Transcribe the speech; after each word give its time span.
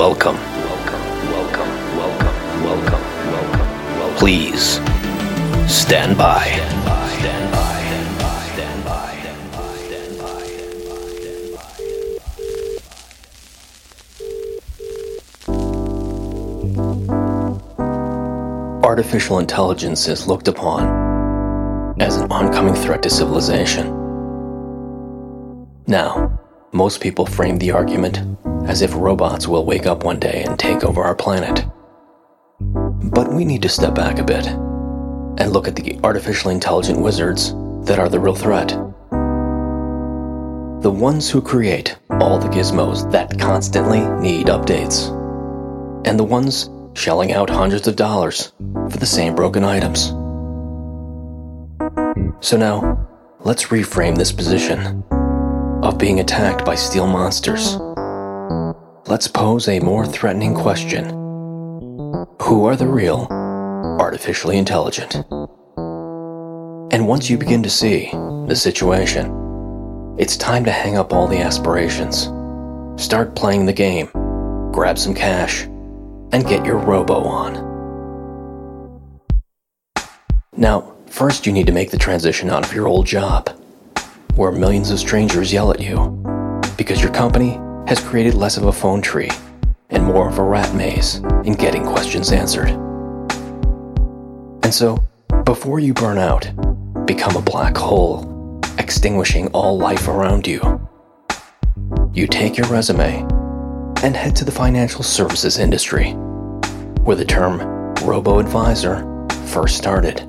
Welcome. 0.00 0.36
Welcome. 0.36 1.00
Welcome. 1.30 1.68
Welcome. 1.98 2.34
Welcome. 2.64 3.02
Welcome. 3.98 4.16
Please 4.16 4.80
stand 5.70 6.16
by. 6.16 6.46
Stand 6.46 6.84
by. 6.86 7.08
Stand 7.18 7.52
by. 7.52 7.82
Stand 7.82 8.14
by. 8.16 8.54
Stand 8.54 8.86
by. 8.86 9.12
Stand 9.76 10.18
by. 10.18 10.42
Stand 11.20 11.52
by. 11.52 11.68
Stand 15.44 16.00
by. 18.80 18.88
Artificial 18.88 19.38
intelligence 19.38 20.08
is 20.08 20.26
looked 20.26 20.48
upon 20.48 22.00
as 22.00 22.16
an 22.16 22.32
oncoming 22.32 22.74
threat 22.74 23.02
to 23.02 23.10
civilization. 23.10 23.86
Now, 25.86 26.40
most 26.72 27.02
people 27.02 27.26
frame 27.26 27.58
the 27.58 27.72
argument 27.72 28.22
as 28.70 28.82
if 28.82 28.94
robots 28.94 29.48
will 29.48 29.64
wake 29.64 29.84
up 29.84 30.04
one 30.04 30.20
day 30.20 30.44
and 30.46 30.56
take 30.56 30.84
over 30.84 31.02
our 31.02 31.16
planet. 31.16 31.66
But 32.60 33.32
we 33.34 33.44
need 33.44 33.62
to 33.62 33.68
step 33.68 33.96
back 33.96 34.20
a 34.20 34.22
bit 34.22 34.46
and 34.46 35.52
look 35.52 35.66
at 35.66 35.74
the 35.74 35.98
artificially 36.04 36.54
intelligent 36.54 37.00
wizards 37.00 37.52
that 37.86 37.98
are 37.98 38.08
the 38.08 38.20
real 38.20 38.36
threat. 38.36 38.68
The 40.82 40.90
ones 40.92 41.28
who 41.28 41.42
create 41.42 41.98
all 42.20 42.38
the 42.38 42.46
gizmos 42.46 43.10
that 43.10 43.40
constantly 43.40 44.06
need 44.20 44.46
updates. 44.46 45.08
And 46.06 46.16
the 46.16 46.22
ones 46.22 46.70
shelling 46.94 47.32
out 47.32 47.50
hundreds 47.50 47.88
of 47.88 47.96
dollars 47.96 48.52
for 48.88 48.98
the 48.98 49.04
same 49.04 49.34
broken 49.34 49.64
items. 49.64 50.10
So 52.40 52.56
now, 52.56 53.08
let's 53.40 53.64
reframe 53.64 54.16
this 54.16 54.30
position 54.30 55.02
of 55.82 55.98
being 55.98 56.20
attacked 56.20 56.64
by 56.64 56.76
steel 56.76 57.08
monsters. 57.08 57.76
Let's 59.10 59.26
pose 59.26 59.66
a 59.66 59.80
more 59.80 60.06
threatening 60.06 60.54
question 60.54 61.08
Who 62.42 62.64
are 62.64 62.76
the 62.76 62.86
real, 62.86 63.26
artificially 63.98 64.56
intelligent? 64.56 65.16
And 66.92 67.08
once 67.08 67.28
you 67.28 67.36
begin 67.36 67.60
to 67.64 67.70
see 67.70 68.08
the 68.46 68.54
situation, 68.54 70.14
it's 70.16 70.36
time 70.36 70.64
to 70.64 70.70
hang 70.70 70.96
up 70.96 71.12
all 71.12 71.26
the 71.26 71.40
aspirations. 71.40 72.30
Start 73.02 73.34
playing 73.34 73.66
the 73.66 73.72
game, 73.72 74.10
grab 74.70 74.96
some 74.96 75.16
cash, 75.16 75.64
and 75.64 76.46
get 76.46 76.64
your 76.64 76.78
robo 76.78 77.24
on. 77.24 77.66
Now, 80.56 80.94
first 81.06 81.46
you 81.48 81.52
need 81.52 81.66
to 81.66 81.72
make 81.72 81.90
the 81.90 81.98
transition 81.98 82.48
out 82.48 82.64
of 82.64 82.72
your 82.72 82.86
old 82.86 83.06
job, 83.06 83.48
where 84.36 84.52
millions 84.52 84.92
of 84.92 85.00
strangers 85.00 85.52
yell 85.52 85.72
at 85.72 85.80
you, 85.80 86.24
because 86.76 87.02
your 87.02 87.12
company 87.12 87.58
has 87.90 87.98
created 87.98 88.34
less 88.34 88.56
of 88.56 88.66
a 88.66 88.72
phone 88.72 89.02
tree 89.02 89.28
and 89.88 90.04
more 90.04 90.28
of 90.28 90.38
a 90.38 90.42
rat 90.44 90.72
maze 90.76 91.16
in 91.44 91.54
getting 91.54 91.84
questions 91.84 92.30
answered. 92.30 92.68
And 94.62 94.72
so, 94.72 95.04
before 95.44 95.80
you 95.80 95.92
burn 95.92 96.16
out, 96.16 96.48
become 97.04 97.34
a 97.34 97.42
black 97.42 97.76
hole, 97.76 98.60
extinguishing 98.78 99.48
all 99.48 99.76
life 99.76 100.06
around 100.06 100.46
you, 100.46 100.60
you 102.14 102.28
take 102.28 102.56
your 102.56 102.68
resume 102.68 103.26
and 104.04 104.14
head 104.14 104.36
to 104.36 104.44
the 104.44 104.52
financial 104.52 105.02
services 105.02 105.58
industry, 105.58 106.12
where 107.02 107.16
the 107.16 107.24
term 107.24 107.58
robo 108.04 108.38
advisor 108.38 109.26
first 109.46 109.76
started. 109.76 110.28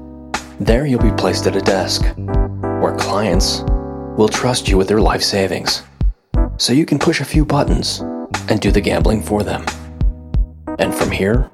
There 0.59 0.88
you'll 0.88 1.00
be 1.00 1.12
placed 1.12 1.45
at 1.45 1.56
a 1.56 1.62
desk 1.62 2.02
where 2.82 2.95
clients 2.95 3.62
will 4.17 4.30
trust 4.30 4.67
you 4.67 4.80
with 4.80 4.88
their 4.88 5.00
life 5.00 5.22
savings, 5.22 5.84
so 6.62 6.73
you 6.73 6.86
can 6.86 7.00
push 7.00 7.20
a 7.20 7.26
few 7.26 7.44
buttons 7.44 8.02
and 8.48 8.62
do 8.62 8.72
the 8.72 8.80
gambling 8.80 9.23
for 9.23 9.42
them. 9.42 9.66
And 10.78 10.94
from 10.94 11.09
here, 11.09 11.50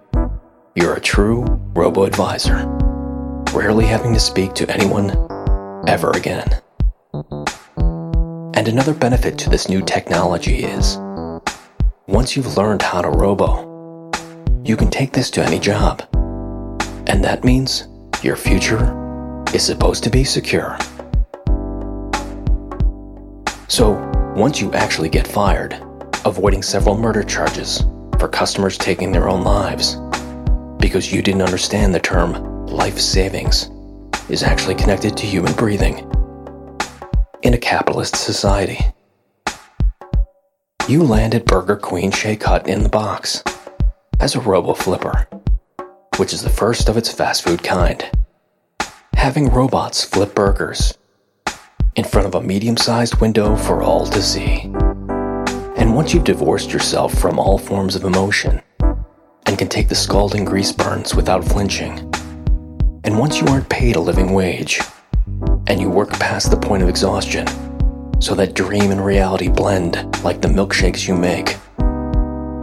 you're 0.76 0.96
a 0.96 1.00
true 1.00 1.46
robo 1.74 2.04
advisor, 2.04 2.66
rarely 3.54 3.86
having 3.86 4.14
to 4.14 4.20
speak 4.20 4.54
to 4.56 4.70
anyone 4.70 5.12
ever 5.88 6.12
again. 6.12 6.62
And 8.54 8.68
another 8.68 8.94
benefit 8.94 9.38
to 9.38 9.50
this 9.50 9.70
new 9.70 9.82
technology 9.82 10.66
is 10.66 10.98
once 12.08 12.36
you've 12.36 12.58
learned 12.58 12.82
how 12.82 13.02
to 13.02 13.10
robo, 13.10 14.12
you 14.66 14.76
can 14.76 14.90
take 14.90 15.14
this 15.14 15.32
to 15.32 15.42
any 15.42 15.58
job. 15.58 16.02
And 17.08 17.24
that 17.24 17.46
means 17.46 17.88
your 18.22 18.36
future 18.36 19.46
is 19.54 19.64
supposed 19.64 20.04
to 20.04 20.10
be 20.10 20.26
secure. 20.26 20.78
So, 23.70 24.07
once 24.38 24.62
you 24.62 24.72
actually 24.74 25.10
get 25.10 25.26
fired, 25.28 25.74
avoiding 26.24 26.62
several 26.62 26.96
murder 26.96 27.24
charges 27.24 27.84
for 28.20 28.28
customers 28.28 28.78
taking 28.78 29.12
their 29.12 29.28
own 29.28 29.44
lives 29.44 29.96
because 30.80 31.12
you 31.12 31.24
didn't 31.24 31.42
understand 31.42 31.92
the 31.94 32.00
term 32.00 32.68
life 32.68 33.00
savings 33.00 33.72
is 34.30 34.44
actually 34.44 34.76
connected 34.76 35.18
to 35.18 35.26
human 35.26 35.52
breathing 35.54 36.08
in 37.42 37.56
a 37.56 37.58
capitalist 37.58 38.16
society. 38.16 38.78
You 40.88 41.02
landed 41.02 41.46
Burger 41.46 41.76
Queen 41.76 42.12
Shake 42.12 42.44
Hut 42.44 42.68
in 42.70 42.84
the 42.84 42.90
box 42.90 43.44
as 44.20 44.36
a 44.36 44.40
robo 44.40 44.76
flipper, 44.76 45.28
which 46.18 46.32
is 46.32 46.44
the 46.44 46.50
first 46.52 46.90
of 46.90 46.96
its 46.96 47.12
fast 47.12 47.42
food 47.42 47.64
kind. 47.64 48.08
Having 49.16 49.50
robots 49.50 50.06
flip 50.06 50.36
burgers 50.36 50.96
in 51.98 52.04
front 52.04 52.28
of 52.28 52.36
a 52.36 52.42
medium 52.42 52.78
sized 52.78 53.20
window 53.20 53.56
for 53.56 53.82
all 53.82 54.06
to 54.06 54.22
see. 54.22 54.62
And 55.78 55.96
once 55.96 56.14
you've 56.14 56.24
divorced 56.24 56.72
yourself 56.72 57.14
from 57.14 57.40
all 57.40 57.58
forms 57.58 57.96
of 57.96 58.04
emotion 58.04 58.62
and 59.48 59.58
can 59.58 59.68
take 59.68 59.90
the 59.90 59.96
scalding 59.96 60.46
grease 60.46 60.72
burns 60.72 61.16
without 61.16 61.44
flinching, 61.44 61.98
and 63.04 63.18
once 63.18 63.42
you 63.42 63.48
aren't 63.48 63.70
paid 63.70 63.96
a 63.96 64.00
living 64.00 64.32
wage 64.32 64.80
and 65.66 65.82
you 65.82 65.90
work 65.90 66.12
past 66.12 66.52
the 66.52 66.58
point 66.58 66.84
of 66.84 66.90
exhaustion 66.90 67.48
so 68.22 68.36
that 68.36 68.54
dream 68.54 68.92
and 68.92 69.04
reality 69.04 69.50
blend 69.50 69.96
like 70.24 70.40
the 70.40 70.48
milkshakes 70.48 71.08
you 71.08 71.16
make, 71.16 71.58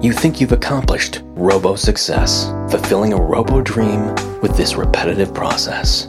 you 0.01 0.13
think 0.13 0.41
you've 0.41 0.53
accomplished 0.53 1.23
robo 1.25 1.75
success, 1.75 2.53
fulfilling 2.71 3.13
a 3.13 3.21
robo 3.21 3.61
dream 3.61 4.15
with 4.43 4.57
this 4.57 4.77
repetitive 4.77 5.35
process 5.35 6.09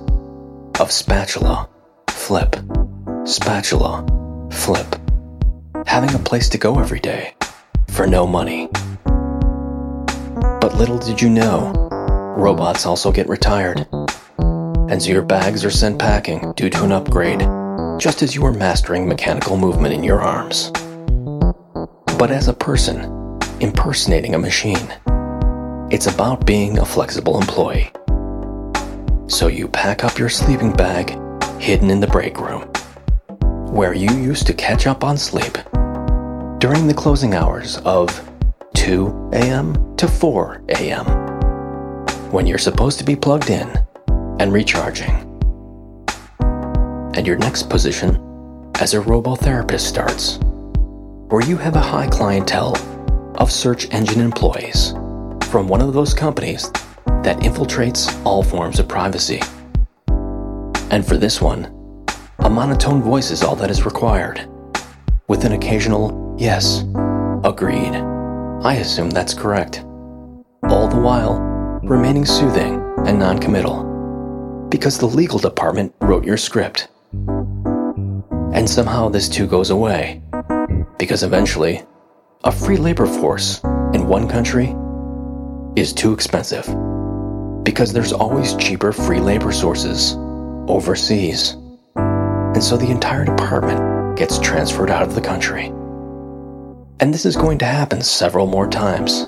of 0.80 0.91
spatula, 0.91 1.68
flip, 2.09 2.56
spatula, 3.25 4.06
flip, 4.52 4.86
having 5.88 6.13
a 6.13 6.19
place 6.19 6.47
to 6.47 6.59
go 6.59 6.80
every 6.80 7.00
day 7.00 7.34
for 7.90 8.06
no 8.06 8.28
money. 8.28 8.69
But 10.62 10.75
little 10.75 11.00
did 11.00 11.19
you 11.19 11.30
know, 11.30 11.74
robots 12.38 12.85
also 12.85 13.12
get 13.12 13.28
retired, 13.28 13.88
and 14.38 15.02
so 15.02 15.09
your 15.09 15.24
bags 15.24 15.66
are 15.66 15.72
sent 15.72 15.97
packing 15.97 16.53
due 16.56 16.69
to 16.69 16.84
an 16.84 16.91
upgrade, 16.91 17.40
just 18.00 18.22
as 18.22 18.35
you 18.35 18.46
are 18.46 18.53
mastering 18.53 19.08
mechanical 19.08 19.58
movement 19.58 19.96
in 19.96 20.03
your 20.03 20.22
arms. 20.22 20.69
But 22.19 22.30
as 22.30 22.47
a 22.47 22.53
person, 22.53 23.40
impersonating 23.59 24.35
a 24.35 24.40
machine, 24.40 24.94
it's 25.91 26.06
about 26.06 26.46
being 26.46 26.78
a 26.78 26.85
flexible 26.85 27.41
employee. 27.41 27.91
So 29.28 29.47
you 29.47 29.68
pack 29.68 30.03
up 30.03 30.19
your 30.19 30.30
sleeping 30.30 30.74
bag 30.74 31.19
hidden 31.59 31.90
in 31.90 32.00
the 32.00 32.08
break 32.08 32.40
room 32.40 32.72
where 33.75 33.94
you 33.94 34.09
used 34.12 34.47
to 34.47 34.53
catch 34.53 34.88
up 34.88 35.03
on 35.03 35.18
sleep 35.18 35.52
during 36.59 36.88
the 36.88 36.94
closing 36.96 37.34
hours 37.34 37.78
of 37.80 38.09
2 38.75 39.31
a.m. 39.34 39.97
to 39.97 40.08
4 40.08 40.63
a.m., 40.69 41.06
when 42.31 42.47
you're 42.47 42.58
supposed 42.58 43.00
to 43.00 43.03
be 43.03 43.18
plugged 43.18 43.50
in 43.50 43.69
and 44.40 44.53
recharging. 44.53 45.12
And 47.18 47.28
your 47.28 47.35
next 47.35 47.69
position 47.69 48.16
as 48.75 48.94
a 48.94 49.02
robotherapist 49.02 49.81
starts, 49.81 50.40
where 51.28 51.44
you 51.44 51.58
have 51.58 51.75
a 51.75 51.81
high 51.81 52.08
clientele 52.08 52.78
of 53.35 53.52
search 53.52 53.94
engine 53.94 54.22
employees 54.22 54.94
from 55.52 55.67
one 55.67 55.82
of 55.82 55.91
those 55.91 56.14
companies 56.14 56.72
that 57.23 57.40
infiltrates 57.40 58.23
all 58.26 58.41
forms 58.41 58.79
of 58.79 58.88
privacy. 58.88 59.41
And 60.91 61.05
for 61.05 61.17
this 61.17 61.41
one, 61.41 61.74
a 62.46 62.50
monotone 62.50 63.02
voice 63.02 63.32
is 63.32 63.42
all 63.42 63.56
that 63.56 63.72
is 63.72 63.86
required, 63.86 64.47
with 65.28 65.46
an 65.46 65.53
occasional 65.53 66.36
yes, 66.38 66.84
agreed. 67.44 67.96
I 68.64 68.76
assume 68.76 69.09
that's 69.09 69.34
correct. 69.34 69.84
All 70.70 70.88
the 70.88 71.00
while, 71.00 71.40
remaining 71.82 72.24
soothing 72.24 72.76
and 73.08 73.18
noncommittal, 73.18 74.68
because 74.70 75.00
the 75.00 75.08
legal 75.08 75.40
department 75.40 75.96
wrote 76.02 76.24
your 76.24 76.38
script. 76.38 76.88
And 78.53 78.70
somehow 78.70 79.09
this 79.09 79.28
too 79.28 79.47
goes 79.47 79.72
away, 79.72 80.22
because 81.00 81.24
eventually, 81.24 81.82
a 82.44 82.52
free 82.52 82.78
labor 82.78 83.08
force 83.08 83.59
in 83.96 84.08
one 84.08 84.30
country 84.30 84.76
is 85.76 85.94
too 85.94 86.14
expensive, 86.14 86.68
because 87.64 87.92
there's 87.92 88.14
always 88.14 88.56
cheaper 88.58 88.92
free 88.92 89.20
labor 89.20 89.52
sources 89.52 90.16
overseas 90.68 91.58
and 92.55 92.63
so 92.63 92.78
the 92.78 92.90
entire 92.90 93.25
department 93.25 94.17
gets 94.17 94.40
transferred 94.40 94.90
out 94.90 95.03
of 95.03 95.13
the 95.13 95.19
country. 95.19 95.66
And 97.02 97.13
this 97.13 97.25
is 97.25 97.35
going 97.35 97.57
to 97.57 97.66
happen 97.66 97.99
several 97.99 98.47
more 98.47 98.66
times 98.69 99.28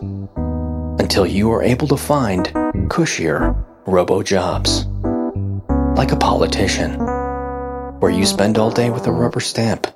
until 0.97 1.27
you 1.27 1.51
are 1.51 1.61
able 1.61 1.89
to 1.89 1.97
find 1.97 2.45
cushier 2.87 3.65
robo 3.85 4.23
jobs. 4.23 4.85
Like 5.97 6.13
a 6.13 6.15
politician, 6.15 6.93
where 7.99 8.11
you 8.11 8.25
spend 8.25 8.57
all 8.57 8.71
day 8.71 8.89
with 8.91 9.05
a 9.07 9.11
rubber 9.11 9.41
stamp, 9.41 9.87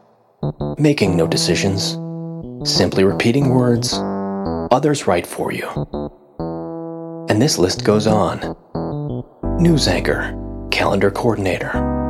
making 0.77 1.15
no 1.15 1.25
decisions, 1.25 1.97
simply 2.69 3.05
repeating 3.05 3.47
words 3.47 3.93
others 4.71 5.07
write 5.07 5.25
for 5.25 5.53
you. 5.53 5.67
And 7.29 7.41
this 7.41 7.57
list 7.57 7.85
goes 7.85 8.07
on 8.07 8.57
news 9.57 9.87
anchor, 9.87 10.37
calendar 10.69 11.11
coordinator, 11.11 12.00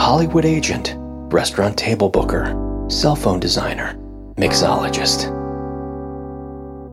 Hollywood 0.00 0.46
agent, 0.46 0.94
restaurant 1.30 1.76
table 1.76 2.08
booker, 2.08 2.56
cell 2.88 3.14
phone 3.14 3.38
designer, 3.38 3.96
mixologist. 4.36 5.28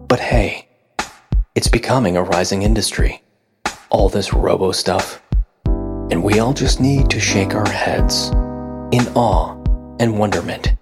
But 0.09 0.19
hey, 0.19 0.68
it's 1.56 1.69
becoming 1.69 2.18
a 2.18 2.24
rising 2.24 2.63
industry. 2.63 3.24
All 3.89 4.09
this 4.09 4.33
robo 4.33 4.74
stuff. 4.74 5.21
And 6.12 6.21
we 6.21 6.39
all 6.39 6.54
just 6.54 6.81
need 6.81 7.09
to 7.09 7.18
shake 7.18 7.56
our 7.56 7.69
heads 7.69 8.27
in 8.92 9.07
awe 9.15 9.56
and 10.01 10.19
wonderment 10.19 10.74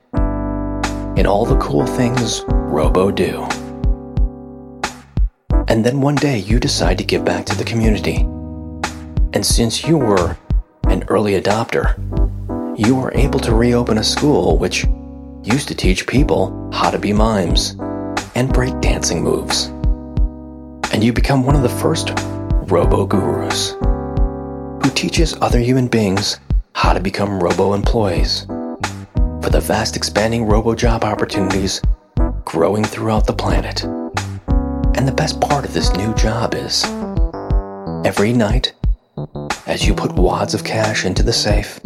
in 1.19 1.27
all 1.27 1.45
the 1.45 1.59
cool 1.61 1.85
things 1.85 2.43
robo 2.47 3.11
do. 3.11 3.43
And 5.67 5.85
then 5.85 6.01
one 6.01 6.15
day 6.15 6.39
you 6.39 6.59
decide 6.59 6.97
to 6.97 7.03
give 7.03 7.23
back 7.23 7.45
to 7.45 7.55
the 7.55 7.63
community. 7.63 8.21
And 9.33 9.45
since 9.45 9.85
you 9.85 9.99
were 9.99 10.35
an 10.87 11.03
early 11.07 11.39
adopter, 11.39 11.99
you 12.77 12.93
were 12.93 13.13
able 13.15 13.39
to 13.39 13.55
reopen 13.55 13.97
a 13.97 14.03
school 14.03 14.57
which 14.57 14.85
used 15.43 15.69
to 15.69 15.75
teach 15.75 16.05
people 16.05 16.69
how 16.73 16.91
to 16.91 16.99
be 16.99 17.13
mimes 17.13 17.77
and 18.35 18.51
break 18.51 18.79
dancing 18.81 19.23
moves. 19.23 19.67
And 20.91 21.01
you 21.01 21.13
become 21.13 21.43
one 21.43 21.55
of 21.55 21.61
the 21.61 21.69
first 21.69 22.11
robo 22.69 23.05
gurus 23.05 23.71
who 24.83 24.89
teaches 24.93 25.35
other 25.41 25.59
human 25.59 25.87
beings 25.87 26.39
how 26.73 26.91
to 26.91 26.99
become 26.99 27.39
robo 27.39 27.73
employees 27.73 28.45
for 28.45 29.49
the 29.49 29.61
vast 29.61 29.95
expanding 29.95 30.43
robo 30.43 30.75
job 30.75 31.05
opportunities 31.05 31.81
growing 32.43 32.83
throughout 32.83 33.25
the 33.25 33.33
planet. 33.33 33.85
And 34.97 35.07
the 35.07 35.15
best 35.15 35.39
part 35.39 35.63
of 35.63 35.73
this 35.73 35.93
new 35.93 36.13
job 36.15 36.53
is 36.55 36.83
every 38.05 38.33
night, 38.33 38.73
as 39.65 39.87
you 39.87 39.93
put 39.93 40.11
wads 40.13 40.53
of 40.53 40.65
cash 40.65 41.05
into 41.05 41.23
the 41.23 41.33
safe 41.33 41.79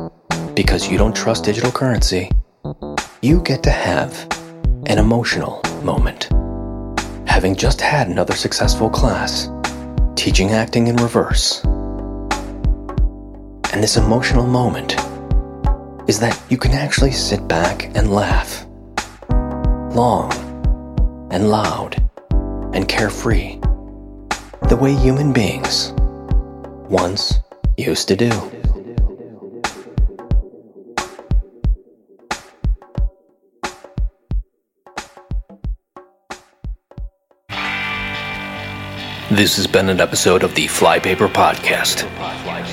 because 0.60 0.92
you 0.92 0.98
don't 0.98 1.16
trust 1.16 1.46
digital 1.46 1.72
currency, 1.72 2.30
you 3.22 3.42
get 3.44 3.64
to 3.64 3.70
have 3.70 4.12
an 4.88 4.98
emotional 4.98 5.62
moment. 5.84 6.28
Having 7.26 7.56
just 7.56 7.80
had 7.80 8.10
another 8.10 8.34
successful 8.36 8.90
class, 8.90 9.50
teaching 10.18 10.52
acting 10.52 10.88
in 10.88 10.98
reverse. 10.98 11.64
And 13.72 13.82
this 13.82 13.96
emotional 13.96 14.46
moment 14.46 14.96
is 16.10 16.20
that 16.20 16.38
you 16.50 16.58
can 16.58 16.74
actually 16.74 17.12
sit 17.12 17.48
back 17.48 17.96
and 17.96 18.12
laugh. 18.12 18.66
Long 19.96 20.34
and 21.32 21.50
loud 21.50 21.96
and 22.74 22.86
carefree, 22.86 23.62
the 24.68 24.78
way 24.78 24.94
human 24.94 25.32
beings 25.32 25.94
once 26.90 27.40
used 27.78 28.10
to 28.10 28.18
do. 28.18 28.59
This 39.32 39.58
has 39.58 39.68
been 39.68 39.90
an 39.90 40.02
episode 40.02 40.42
of 40.42 40.56
the 40.56 40.66
Flypaper 40.66 41.28
Podcast. 41.28 42.04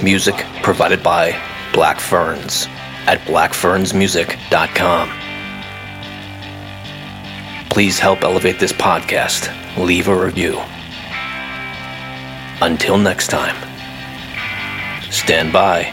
Music 0.02 0.34
provided 0.62 1.02
by 1.02 1.38
Black 1.74 2.00
Ferns 2.00 2.66
at 3.06 3.20
blackfernsmusic.com. 3.26 5.10
Please 7.68 7.98
help 7.98 8.22
elevate 8.22 8.58
this 8.58 8.72
podcast. 8.72 9.52
Leave 9.76 10.08
a 10.08 10.16
review. 10.16 10.58
Until 12.62 12.96
next 12.96 13.26
time, 13.28 13.54
stand 15.10 15.52
by 15.52 15.92